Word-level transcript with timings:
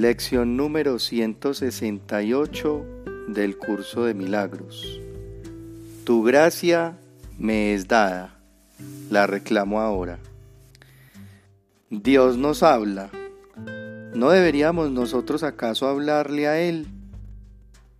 Lección 0.00 0.56
número 0.56 0.98
168 0.98 2.86
del 3.28 3.58
curso 3.58 4.06
de 4.06 4.14
milagros. 4.14 4.98
Tu 6.04 6.22
gracia 6.22 6.96
me 7.38 7.74
es 7.74 7.86
dada, 7.86 8.38
la 9.10 9.26
reclamo 9.26 9.82
ahora. 9.82 10.18
Dios 11.90 12.38
nos 12.38 12.62
habla. 12.62 13.10
¿No 14.14 14.30
deberíamos 14.30 14.90
nosotros 14.90 15.42
acaso 15.42 15.86
hablarle 15.86 16.48
a 16.48 16.58
Él? 16.58 16.86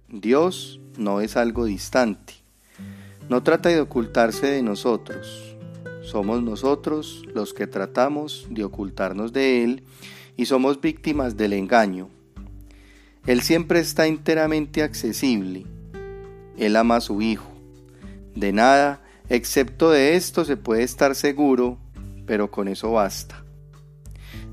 Dios 0.08 0.80
no 0.96 1.20
es 1.20 1.36
algo 1.36 1.66
distante. 1.66 2.32
No 3.28 3.42
trata 3.42 3.68
de 3.68 3.78
ocultarse 3.82 4.46
de 4.46 4.62
nosotros. 4.62 5.54
Somos 6.00 6.42
nosotros 6.42 7.24
los 7.34 7.52
que 7.52 7.66
tratamos 7.66 8.46
de 8.48 8.64
ocultarnos 8.64 9.34
de 9.34 9.64
Él 9.64 9.84
y 10.40 10.46
somos 10.46 10.80
víctimas 10.80 11.36
del 11.36 11.52
engaño. 11.52 12.08
Él 13.26 13.42
siempre 13.42 13.78
está 13.78 14.06
enteramente 14.06 14.82
accesible. 14.82 15.66
Él 16.56 16.76
ama 16.76 16.96
a 16.96 17.00
su 17.02 17.20
Hijo. 17.20 17.52
De 18.34 18.50
nada, 18.50 19.02
excepto 19.28 19.90
de 19.90 20.16
esto, 20.16 20.46
se 20.46 20.56
puede 20.56 20.82
estar 20.82 21.14
seguro, 21.14 21.76
pero 22.24 22.50
con 22.50 22.68
eso 22.68 22.92
basta. 22.92 23.44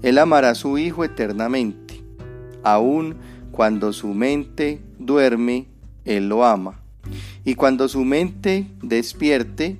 Él 0.02 0.18
amará 0.18 0.50
a 0.50 0.56
su 0.56 0.78
Hijo 0.78 1.06
eternamente. 1.06 2.04
Aun 2.64 3.16
cuando 3.54 3.94
su 3.94 4.10
mente 4.10 4.82
duerme, 5.00 5.68
Él 6.04 6.28
lo 6.28 6.44
ama. 6.44 6.82
Y 7.46 7.56
cuando 7.56 7.88
su 7.88 8.04
mente 8.04 8.68
despierte, 8.84 9.78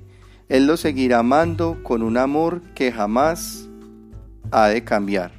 Él 0.48 0.66
lo 0.66 0.78
seguirá 0.78 1.18
amando 1.18 1.82
con 1.82 2.02
un 2.02 2.16
amor 2.16 2.62
que 2.74 2.92
jamás 2.92 3.68
ha 4.50 4.68
de 4.68 4.84
cambiar. 4.84 5.37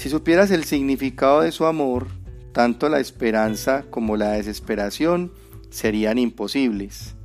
Si 0.00 0.08
supieras 0.08 0.50
el 0.50 0.64
significado 0.64 1.42
de 1.42 1.52
su 1.52 1.66
amor, 1.66 2.06
tanto 2.52 2.88
la 2.88 3.00
esperanza 3.00 3.84
como 3.90 4.16
la 4.16 4.30
desesperación 4.30 5.30
serían 5.68 6.16
imposibles, 6.16 7.16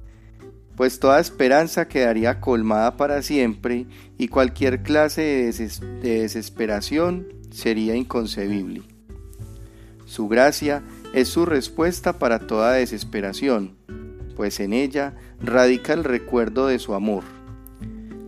pues 0.76 1.00
toda 1.00 1.22
esperanza 1.22 1.88
quedaría 1.88 2.42
colmada 2.42 2.98
para 2.98 3.22
siempre 3.22 3.86
y 4.18 4.28
cualquier 4.28 4.84
clase 4.84 5.22
de, 5.22 6.00
desesperación 6.02 7.28
sería 7.50 7.96
inconcebible. 7.96 8.81
Su 10.03 10.28
gracia 10.28 10.84
es 11.14 11.30
su 11.30 11.46
respuesta 11.46 12.20
para 12.20 12.40
toda 12.40 12.73
desesperación, 12.73 13.78
pues 14.36 14.59
en 14.59 14.73
ella 14.73 15.16
radica 15.40 15.94
el 15.94 16.03
recuerdo 16.03 16.68
de 16.68 16.80
su 16.80 16.94
amor. 16.94 17.23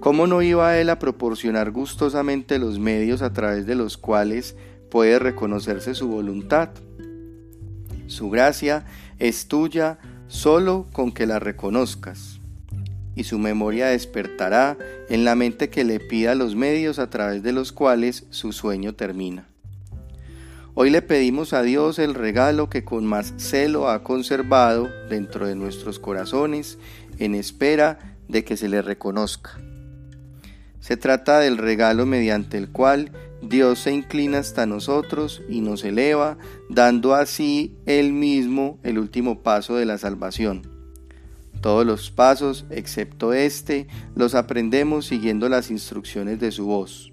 ¿Cómo 0.08 0.26
no 0.26 0.42
iba 0.42 0.78
él 0.78 0.90
a 0.90 1.00
proporcionar 1.00 1.72
gustosamente 1.72 2.60
los 2.60 2.80
medios 2.80 3.22
a 3.22 3.34
través 3.34 3.66
de 3.66 3.76
los 3.76 3.98
cuales 3.98 4.56
puede 4.90 5.20
reconocerse 5.20 5.96
su 5.96 6.08
voluntad? 6.08 6.70
Su 8.06 8.30
gracia 8.30 8.86
es 9.20 9.50
tuya 9.50 10.00
solo 10.30 10.88
con 10.94 11.12
que 11.12 11.26
la 11.26 11.40
reconozcas, 11.40 12.40
y 13.16 13.26
su 13.26 13.38
memoria 13.38 13.88
despertará 13.88 14.78
en 15.10 15.26
la 15.26 15.36
mente 15.36 15.70
que 15.70 15.84
le 15.84 16.00
pida 16.00 16.36
los 16.36 16.56
medios 16.56 17.00
a 17.00 17.10
través 17.10 17.44
de 17.44 17.52
los 17.52 17.74
cuales 17.74 18.28
su 18.30 18.54
sueño 18.54 18.96
termina. 18.96 19.50
Hoy 20.74 20.90
le 20.90 21.02
pedimos 21.02 21.52
a 21.52 21.64
Dios 21.64 22.00
el 22.00 22.14
regalo 22.14 22.70
que 22.70 22.86
con 22.86 23.06
más 23.06 23.34
celo 23.36 23.90
ha 23.90 24.06
conservado 24.06 24.88
dentro 25.10 25.46
de 25.46 25.56
nuestros 25.56 26.00
corazones 26.00 26.80
en 27.20 27.36
espera 27.36 28.16
de 28.30 28.46
que 28.46 28.56
se 28.56 28.70
le 28.70 28.82
reconozca. 28.82 29.60
Se 30.80 30.98
trata 30.98 31.40
del 31.40 31.58
regalo 31.58 32.06
mediante 32.06 32.58
el 32.58 32.70
cual 32.70 33.12
Dios 33.42 33.80
se 33.80 33.94
inclina 33.94 34.40
hasta 34.40 34.66
nosotros 34.66 35.44
y 35.50 35.62
nos 35.62 35.84
eleva, 35.84 36.38
dando 36.70 37.14
así 37.14 37.76
Él 37.86 38.14
mismo 38.14 38.80
el 38.84 38.98
último 38.98 39.44
paso 39.44 39.76
de 39.76 39.86
la 39.86 39.98
salvación. 39.98 40.68
Todos 41.62 41.86
los 41.86 42.12
pasos, 42.12 42.66
excepto 42.70 43.34
este, 43.34 43.88
los 44.16 44.36
aprendemos 44.36 45.08
siguiendo 45.08 45.50
las 45.50 45.72
instrucciones 45.72 46.40
de 46.40 46.52
su 46.52 46.66
voz. 46.66 47.12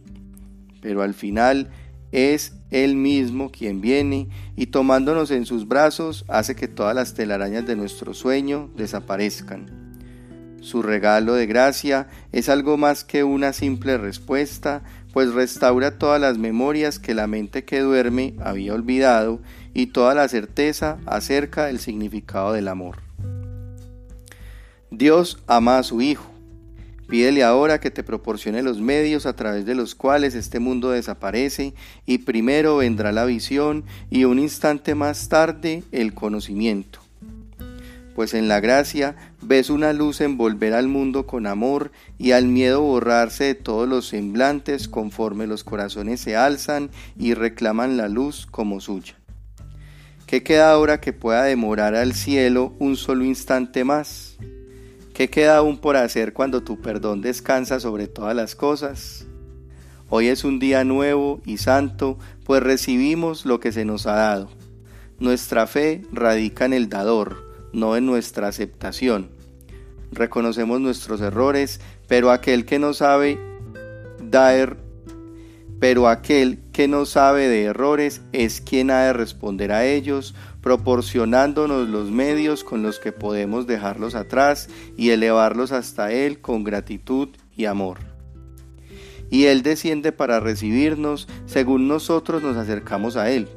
Pero 0.81 1.03
al 1.03 1.15
final, 1.15 1.71
es 2.15 2.55
Él 2.71 2.95
mismo 2.95 3.51
quien 3.51 3.81
viene 3.81 4.29
y 4.55 4.67
tomándonos 4.67 5.33
en 5.33 5.47
sus 5.47 5.67
brazos 5.67 6.25
hace 6.29 6.55
que 6.55 6.69
todas 6.69 6.95
las 6.95 7.15
telarañas 7.15 7.67
de 7.67 7.75
nuestro 7.75 8.15
sueño 8.15 8.71
desaparezcan. 8.77 9.84
Su 10.65 10.81
regalo 10.81 11.35
de 11.35 11.47
gracia 11.47 12.09
es 12.33 12.49
algo 12.49 12.79
más 12.79 13.05
que 13.05 13.23
una 13.23 13.53
simple 13.53 13.99
respuesta, 13.99 14.83
pues 15.13 15.35
restaura 15.35 15.99
todas 15.99 16.19
las 16.19 16.39
memorias 16.39 16.99
que 16.99 17.13
la 17.13 17.27
mente 17.27 17.65
que 17.65 17.81
duerme 17.81 18.35
había 18.41 18.73
olvidado 18.73 19.43
y 19.75 19.89
toda 19.89 20.15
la 20.15 20.27
certeza 20.27 20.97
acerca 21.05 21.67
del 21.67 21.81
significado 21.81 22.55
del 22.55 22.69
amor. 22.69 23.03
Dios 24.91 25.39
ama 25.47 25.77
a 25.77 25.83
su 25.83 26.01
Hijo 26.01 26.31
Pídele 27.09 27.45
ahora 27.45 27.79
que 27.81 27.91
te 27.91 28.03
proporcione 28.03 28.63
los 28.63 28.81
medios 28.81 29.27
a 29.27 29.37
través 29.37 29.67
de 29.67 29.75
los 29.75 29.95
cuales 29.95 30.35
este 30.35 30.59
mundo 30.59 30.91
desaparece 30.91 31.75
y 32.07 32.19
primero 32.19 32.79
vendrá 32.79 33.13
la 33.13 33.27
visión 33.27 33.85
y 34.09 34.25
un 34.25 34.39
instante 34.39 34.95
más 34.95 35.29
tarde 35.29 35.83
el 35.93 36.15
conocimiento. 36.15 37.04
Pues 38.15 38.33
en 38.35 38.47
la 38.47 38.61
gracia 38.61 39.17
ves 39.43 39.71
una 39.71 39.93
luz 39.93 40.21
envolver 40.21 40.73
al 40.73 40.87
mundo 40.89 41.27
con 41.27 41.47
amor 41.47 41.91
y 42.17 42.31
al 42.31 42.47
miedo 42.47 42.81
borrarse 42.81 43.45
de 43.45 43.55
todos 43.55 43.89
los 43.89 44.07
semblantes 44.07 44.89
conforme 44.89 45.47
los 45.47 45.65
corazones 45.65 46.21
se 46.21 46.37
alzan 46.37 46.91
y 47.19 47.35
reclaman 47.35 47.97
la 47.97 48.09
luz 48.09 48.47
como 48.47 48.81
suya. 48.81 49.17
¿Qué 50.27 50.43
queda 50.43 50.71
ahora 50.71 51.01
que 51.01 51.13
pueda 51.13 51.45
demorar 51.45 51.95
al 51.95 52.15
cielo 52.15 52.75
un 52.79 52.97
solo 52.97 53.25
instante 53.25 53.85
más? 53.85 54.37
¿Qué 55.13 55.29
queda 55.29 55.59
aún 55.59 55.79
por 55.79 55.97
hacer 55.97 56.33
cuando 56.33 56.63
tu 56.63 56.81
perdón 56.81 57.21
descansa 57.21 57.79
sobre 57.79 58.09
todas 58.09 58.35
las 58.35 58.55
cosas? 58.55 59.27
Hoy 60.09 60.29
es 60.29 60.45
un 60.45 60.59
día 60.59 60.85
nuevo 60.85 61.41
y 61.45 61.59
santo, 61.59 62.19
pues 62.45 62.63
recibimos 62.63 63.47
lo 63.47 63.61
que 63.61 63.73
se 63.73 63.85
nos 63.85 64.07
ha 64.07 64.15
dado. 64.15 64.51
Nuestra 65.19 65.67
fe 65.67 66.03
radica 66.13 66.65
en 66.65 66.73
el 66.73 66.89
dador, 66.89 67.54
no 67.75 67.97
en 67.97 68.07
nuestra 68.07 68.49
aceptación. 68.49 69.31
Reconocemos 70.13 70.81
nuestros 70.81 71.21
errores, 71.21 71.81
pero 72.09 72.31
aquel 72.31 72.65
que 72.65 72.79
no 72.79 72.95
sabe 72.95 73.39
dar 74.23 74.77
pero 75.85 76.09
aquel 76.09 76.61
que 76.73 76.89
no 76.89 77.05
sabe 77.05 77.47
de 77.49 77.65
errores 77.65 78.23
es 78.33 78.63
quien 78.63 78.91
ha 78.91 79.03
de 79.03 79.13
responder 79.13 79.71
a 79.71 79.85
ellos, 79.85 80.35
proporcionándonos 80.63 81.91
los 81.91 82.11
medios 82.11 82.65
con 82.65 82.83
los 82.83 82.99
que 82.99 83.13
podemos 83.13 83.67
dejarlos 83.67 84.15
atrás 84.15 84.71
y 84.97 85.11
elevarlos 85.11 85.73
hasta 85.73 86.11
Él 86.11 86.41
con 86.41 86.65
gratitud 86.65 87.29
y 87.55 87.67
amor. 87.67 87.99
Y 89.31 89.45
Él 89.45 89.63
desciende 89.63 90.11
para 90.11 90.41
recibirnos 90.41 91.29
según 91.45 91.87
nosotros 91.87 92.43
nos 92.43 92.57
acercamos 92.57 93.17
a 93.17 93.31
Él, 93.31 93.49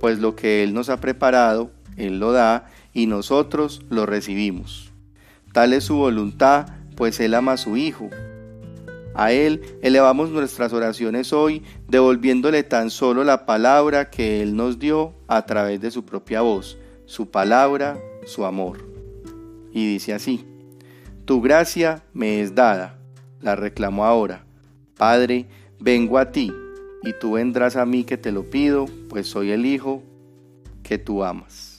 pues 0.00 0.18
lo 0.18 0.34
que 0.34 0.64
Él 0.64 0.74
nos 0.74 0.88
ha 0.88 1.00
preparado, 1.00 1.70
Él 1.96 2.18
lo 2.18 2.32
da 2.32 2.70
y 2.92 3.06
nosotros 3.06 3.82
lo 3.90 4.06
recibimos. 4.06 4.92
Tal 5.52 5.72
es 5.72 5.84
su 5.84 5.96
voluntad, 5.96 6.66
pues 6.96 7.20
Él 7.20 7.34
ama 7.34 7.52
a 7.52 7.56
su 7.56 7.76
Hijo 7.76 8.10
a 9.14 9.32
Él 9.32 9.60
elevamos 9.82 10.30
nuestras 10.30 10.72
oraciones 10.72 11.32
hoy, 11.32 11.62
devolviéndole 11.88 12.62
tan 12.62 12.90
solo 12.90 13.24
la 13.24 13.44
palabra 13.44 14.10
que 14.10 14.42
Él 14.42 14.56
nos 14.56 14.78
dio 14.78 15.14
a 15.28 15.44
través 15.44 15.80
de 15.80 15.90
su 15.90 16.04
propia 16.04 16.40
voz, 16.40 16.78
su 17.04 17.30
palabra, 17.30 17.98
su 18.24 18.46
amor. 18.46 18.78
Y 19.72 19.86
dice 19.86 20.14
así, 20.14 20.46
Tu 21.24 21.42
gracia 21.42 22.04
me 22.14 22.40
es 22.40 22.54
dada, 22.54 22.98
la 23.40 23.54
reclamo 23.54 24.06
ahora. 24.06 24.44
Padre, 24.96 25.46
vengo 25.78 26.18
a 26.18 26.32
ti, 26.32 26.52
y 27.02 27.12
tú 27.20 27.32
vendrás 27.32 27.76
a 27.76 27.84
mí 27.84 28.04
que 28.04 28.16
te 28.16 28.32
lo 28.32 28.48
pido, 28.48 28.86
pues 29.10 29.26
soy 29.26 29.50
el 29.50 29.66
Hijo 29.66 30.02
que 30.82 30.98
tú 30.98 31.22
amas. 31.22 31.71